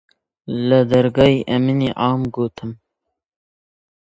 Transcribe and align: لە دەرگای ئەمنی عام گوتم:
لە 0.67 0.79
دەرگای 0.91 1.35
ئەمنی 1.49 1.95
عام 2.01 2.21
گوتم: 2.35 2.71